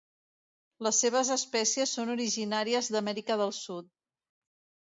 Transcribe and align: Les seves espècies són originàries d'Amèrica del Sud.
Les 0.85 1.01
seves 1.03 1.29
espècies 1.35 1.93
són 1.99 2.13
originàries 2.15 2.93
d'Amèrica 2.97 3.39
del 3.43 3.55
Sud. 3.63 3.93